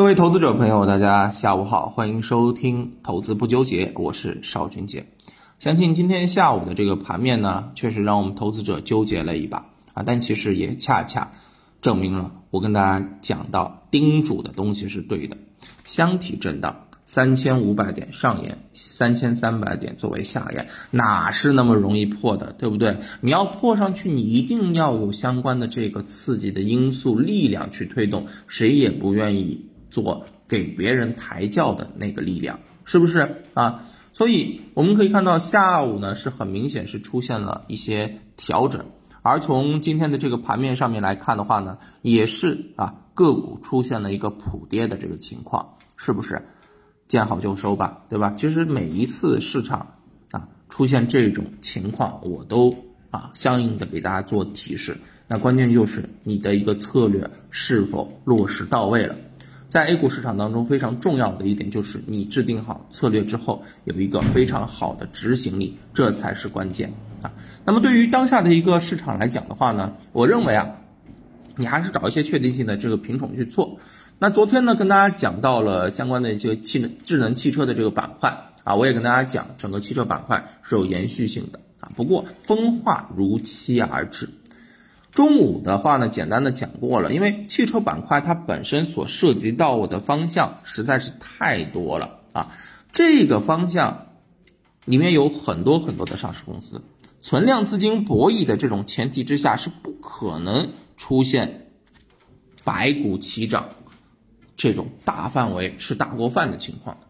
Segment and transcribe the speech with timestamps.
[0.00, 5.04] 各位投资者朋友，大家下午好，欢迎收听投资不纠结，我是邵军杰。
[5.58, 11.32] 相信今天下午的这个盘面呢，确实让我们投资者纠结了一把啊，但其实也恰恰
[11.82, 15.36] 证明了我跟大家讲到叮嘱的东西是对的。
[15.84, 22.96] 箱体震荡，三千五百点上沿，三千三百点作为下沿，哪是那么容易破的，对不对？
[23.20, 29.66] 你要破上去，你一定要有相关的这个刺激的因素力量去推动，谁也不愿意。
[29.90, 33.84] 做给别人抬轿的那个力量，是不是啊？
[34.12, 38.84] 所以我们可以看到下午呢是很明显是出现了一些调整，
[39.22, 46.42] 而从今天的这个盘面上面来看的话呢，也是啊个股出现了一个普跌的这个情况，是不是？
[47.06, 48.34] 见好就收吧，对吧？
[48.36, 49.94] 其实每一次市场
[50.30, 52.72] 啊出现这种情况，我都
[53.10, 54.96] 啊相应的给大家做提示。
[55.26, 59.14] 那关键就是你的一个策略是否落实到位了。
[59.70, 67.30] 在 A 股市场当中，非常重要的一点就是你制定好策略之后，有一个非常好的执行力，这才是关键啊。
[67.64, 70.66] 那么对于当下的一个市场来讲的话呢，我认为啊，
[71.54, 73.78] 你还是找一些确定性的这个品种去做。
[74.18, 81.92] 那昨天呢，跟大家讲到了相关的一些汽能智能汽车的这个板块啊，我也跟大家讲，整个汽车板块是有延续性的啊。
[81.94, 84.28] 不过分化如期而至。
[85.12, 92.52] 中午的话呢，简单的讲过了，因为汽车板块它本身所涉及到的方向实在是太多了啊，
[92.92, 94.06] 这个方向
[94.84, 96.82] 里面有很多很多的上市公司，
[97.20, 101.72] 存量资金博弈的这种前提之下，是不可能出现
[102.62, 103.70] 百股齐涨
[104.56, 107.06] 这种大范围吃大锅饭的情况的，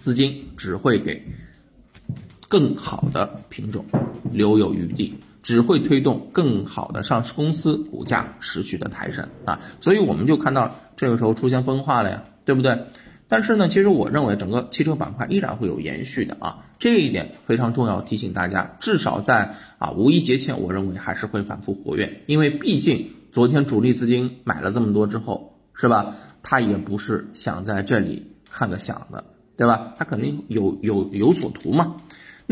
[0.00, 1.24] 资金只会给
[2.48, 3.86] 更好的品种
[4.32, 5.14] 留有余地。
[5.42, 12.78] 只会推动更好的上市公司股价持续的抬升啊，所以我们就看到这个时候出现分化了呀，对不对？
[13.28, 26.16] 但是呢，其实我认为整个汽车板块依然会有延续的啊，这一点非常重要，提醒大家，至少在啊五一节前，我认为还是会反复活跃，因为毕竟昨天主力资金买了这么多之后，是吧？
[26.42, 29.22] 他也不是想在这里看个响的，
[29.56, 29.94] 对吧？
[29.96, 31.96] 他肯定有有有所图嘛。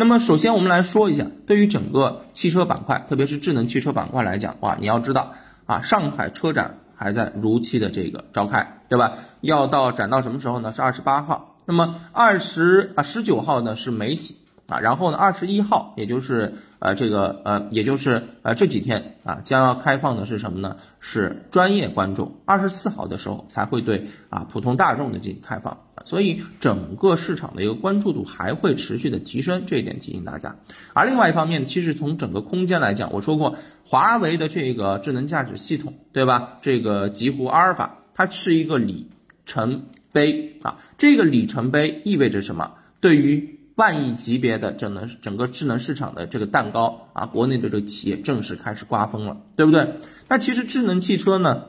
[0.00, 5.34] 那么，首先我们来说一下，对于整个汽车板块，特别是智能汽车板块来讲，哇，你要知道
[5.66, 9.14] 啊，上海车展还在如期的这个召开，对吧？
[9.40, 10.72] 要到展到什么时候呢？
[10.72, 11.56] 是二十八号。
[11.64, 14.36] 那么二十啊十九号呢是媒体
[14.68, 20.76] 啊，然后呢二十一号，也就是呃这个呃也就是呃这几天啊将要开放的是什么呢？
[21.00, 22.36] 是专业观众。
[22.44, 25.76] 二十四号的时候才会对啊普通大众的进行开放。
[26.04, 30.56] 所以整个市场的一个关注度还会持续的提升，这一点提醒大家。
[30.94, 36.58] 而另外一方面，其实从整个空间来讲，我说过，华为的这个智能驾驶系统，对吧？
[36.62, 39.08] 这个极狐阿尔法，它是一个里
[39.46, 40.78] 程碑啊。
[40.96, 42.72] 这个里程碑意味着什么？
[43.00, 49.94] 对于万亿级别的整能整个智能市场的这个蛋糕啊，国内的这个企业正式开始瓜分了，对不对？
[50.28, 51.64] 那其实智能汽车呢，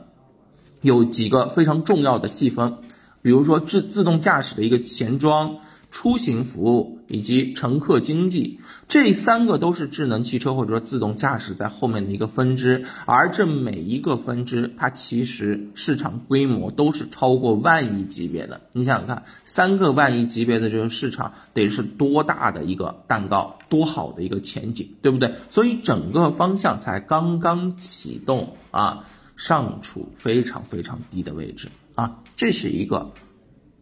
[0.80, 2.78] 有几个非常重要的细分。
[3.22, 5.58] 比如说自自动驾驶的一个前装、
[5.90, 18.60] 出行服务以及乘客经济，这三个都是智能汽车或者说自动驾驶在后面的一个分支，而这每一个分支，它其实市场规模都是超过万亿级别的。
[18.72, 25.34] 你想想看，三个万亿级别的这个市场得是多大的一个蛋糕，多好的一个前景，对不对？
[25.50, 29.04] 所以整个方向才刚刚启动啊，
[29.36, 31.68] 尚处非常非常低的位置。
[32.00, 33.12] 啊，这是一个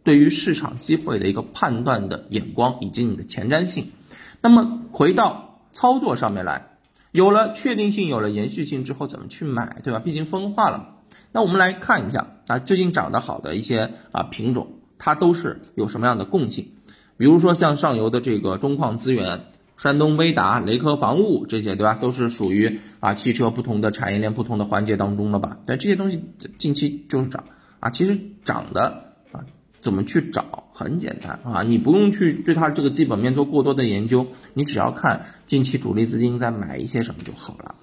[0.02, 3.92] 对于市场机会的一个判断的眼光以及你的前瞻性。
[4.40, 6.66] 那么回到操作上面来，
[7.12, 10.00] 有了确定性，有了延续性之后，怎么去买，对吧？
[10.00, 10.96] 毕竟分化了。
[11.30, 16.72] 那我们来看一下啊，最近涨得好的一些啊品种，它都是有什么样的共性？
[17.16, 19.42] 比如说像上游的这个中矿资源。
[19.80, 21.94] 山东威达、雷科防务这些，对吧？
[21.94, 25.58] 都是属于啊汽车不同的产业链、不同的环节当中了吧？
[25.66, 26.20] 但这些东西
[26.58, 27.44] 近期就是涨。
[27.80, 29.44] 啊，其实涨的啊，
[29.80, 30.64] 怎么去找？
[30.70, 34.24] 很简单啊，你不用去对它这个基本面做过多的研究，
[34.54, 37.74] 你只要看近期主力资金在买一些什么就好了。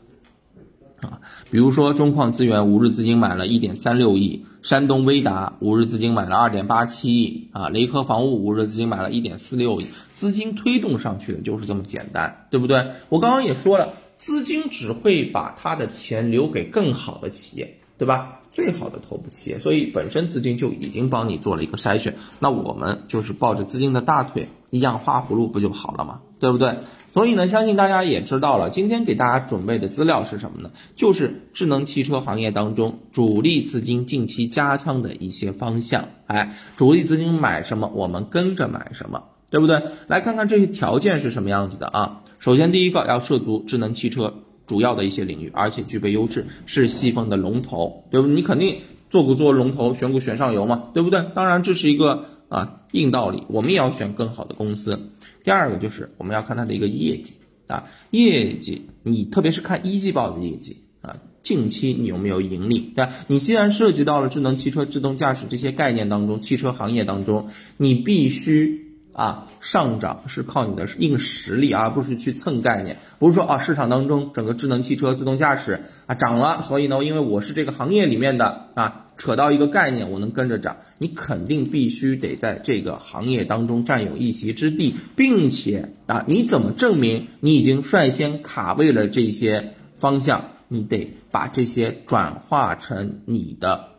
[1.02, 1.20] 啊，
[1.52, 12.92] 比如说中矿资源五日资金买了一点三六亿，山东威达五日资金买了二点八七亿，啊，雷科防务五日资金买了一点四六亿，资金推动上去的就是这么简单，对不对？
[13.10, 17.78] 我刚刚也说了，资金只会把他的钱留给更好的企业。
[17.98, 18.42] 对吧？
[18.56, 26.22] 最好的头部企业，所以本身资金就已经帮你做了一个筛选，那我们就是抱着资金的大腿一样画葫芦不就好了吗？
[26.40, 26.76] 对不对？
[27.12, 30.72] 所以呢，相信大家也知道了，今天给大家准备的资料是什么呢？
[30.96, 36.08] 就是智能汽车行业当中主力资金近期加仓的一些方向。
[36.28, 39.82] 哎，主力资金买什么，我们跟着买什么，对不对？
[40.08, 42.22] 来看看这些条件是什么样子的啊。
[42.40, 44.34] 首先，第一个要涉足智能汽车
[44.68, 48.28] 主要的一些领域，而且具备优势，是细分的龙头，对不？
[48.28, 48.78] 你肯定
[49.10, 51.24] 做股做龙头，选股选上游嘛，对不对？
[51.34, 55.12] 当然，这是一个啊硬道理，我们也要选更好的公司。
[55.44, 57.34] 第二个就是我们要看它的一个业绩
[57.68, 63.14] 啊，业绩，你特别是看一季报的业绩啊，近期你有没有盈利，对吧？
[63.28, 68.85] 你既然涉及到了智能汽车、自动驾驶这些概念当中，汽车行业当中，你必须。
[69.16, 73.00] 啊，上涨是靠你的硬实力，而不是去蹭概念。
[73.18, 80.78] 不是说啊，市场当中整个智能汽车、自动驾驶啊涨了，所以呢，因为我是这个行业里面的啊，扯到一个概念，我能跟着涨。
[80.98, 90.50] 你肯定必须得在这个行业当中占有一席之地，并且啊，你怎么证明你已经率先卡位了这些方向？
[90.68, 93.90] 你得把这些转化成你的，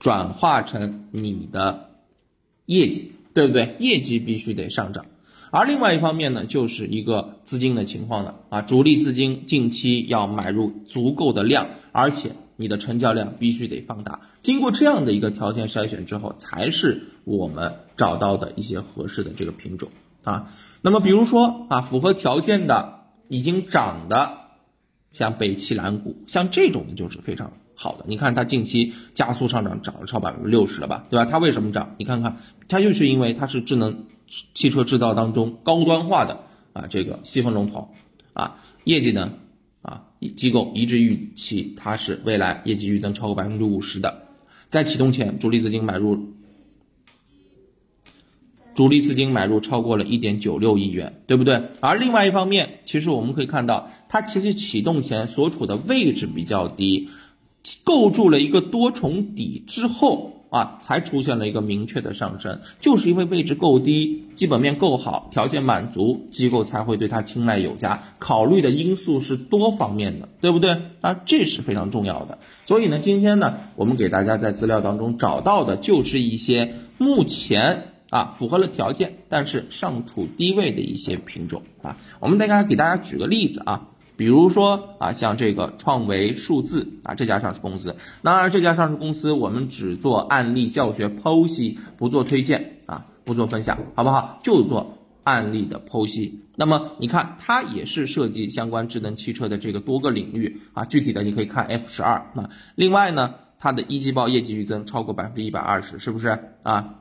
[0.00, 1.91] 转化成你的。
[2.72, 3.76] 业绩对不对？
[3.78, 5.06] 业绩必须得上涨，
[5.50, 8.62] 而另外一方面呢，就是一个资金的情况了啊。
[8.62, 14.20] 主力资金近期要买入足够的量，而且你的成交量必须得放大。
[14.42, 19.88] 经过这样的一个条件筛选之后，才是我们找到的一些合适的这个品种
[20.24, 20.52] 啊。
[20.82, 24.38] 那么比如说啊，符合条件的已经涨的，
[25.12, 27.52] 像北汽蓝股，像这种的就是非常。
[27.74, 31.24] 好的，你看它近期加速上涨，涨了超百分之六十了吧，对吧？
[31.24, 31.94] 它为什么涨？
[31.98, 32.36] 你看看，
[32.68, 34.04] 它就是因为它是智能
[34.54, 36.40] 汽车制造当中高端化的
[36.74, 37.88] 啊这个细分龙头
[38.34, 39.32] 啊，业绩呢
[39.80, 40.04] 啊
[40.36, 44.28] 机构一致预期它是未来业绩预增超过百分之五十的，
[44.70, 46.34] 在启动前主力资金买入，
[48.74, 51.60] 主力资金买入超过了一点九六亿元，对不对？
[51.80, 57.10] 而另外一方面，其实我们可以看到，它其实启动前所处的位置比较低。
[57.84, 68.02] 构筑了一个多重底之后啊，才出现了一个明确的上升，就是因为位置够低，基本面够好，条件满足，机构才会对它青睐有加。
[68.18, 71.14] 考虑的因素是多方面的，对不对啊？
[71.24, 72.38] 这是非常重要的。
[72.66, 81.96] 所以呢，今天呢，我们给大家在资料当中找到的就是一些目前啊符合了条件，但是尚处低位的一些品种啊。
[82.20, 83.88] 我们大家给大家举个例子啊。
[84.22, 94.38] 比如说啊，像这个创维数字啊，这家上市公司，当然这家上市公司我们只做案例教学剖析，不做推荐啊，不做分享，好不好？
[94.44, 96.38] 就做案例的剖析。
[96.54, 102.48] 那么你看，它也是涉及相关智能汽车的这个多个领域啊，具体的你可以看 F 十二啊。
[102.76, 106.94] 另外呢，它的一季报业绩预增超过百分之一百二十，是不是啊？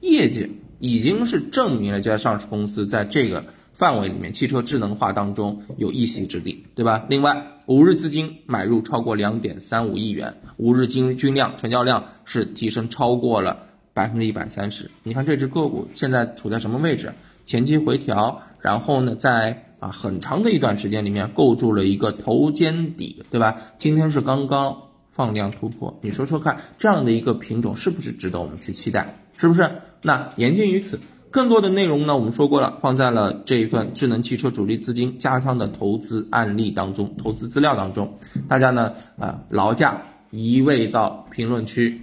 [0.00, 3.44] 业绩已经是证明了这家上市公司在这个。
[3.76, 7.04] 范围里面，汽车智能化当中有一席之地，对吧？
[7.10, 14.90] 另外，五日资金买入超过两点三五亿元，五日均均量成交量是提升超过了百分之一百三十。
[15.02, 17.12] 你看这只个股现在处在什么位置？
[17.44, 23.58] 前期回调，然后呢，在啊很长的一段时间里面构筑了一个头肩底，对吧？
[23.78, 29.18] 今天是刚刚放量突破，你说说看，这样的一个品种是不是值得我们去期待？
[29.36, 29.70] 是不是？
[30.02, 30.98] 那言尽于此。
[31.30, 38.18] 更多的内容呢，我们说过了，放在了这一份智能汽车主力资金加仓的投资案例当中，投资资料当中，
[38.48, 40.00] 大家呢啊劳驾
[40.30, 42.00] 一位到评论区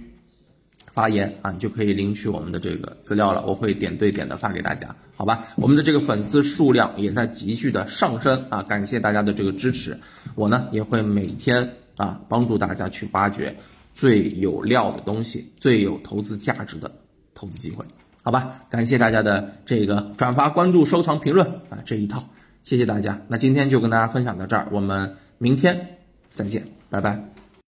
[0.92, 5.46] 发言啊，你就可以领取我们的这个资料了，我会点对点的发给大家，好吧？
[5.56, 9.98] 我们的这个粉丝数量也在急剧的上升啊，感谢大家的这个支持，
[10.36, 13.56] 我呢也会每天啊帮助大家去挖掘
[13.94, 16.88] 最有料的东西，最有投资价值的
[17.34, 17.84] 投资机会。
[18.22, 22.24] 好吧，感谢大家的这个转发、关注、收藏、评论啊，这一套，
[22.62, 23.20] 谢谢大家。
[23.28, 25.98] 那今天就跟大家分享到这儿，我们明天
[26.32, 27.33] 再见，拜拜。